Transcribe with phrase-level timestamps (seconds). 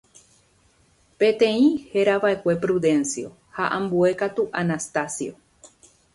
[1.23, 5.41] Peteĩ herava'ekue Prudencio ha ambue katu Anastacio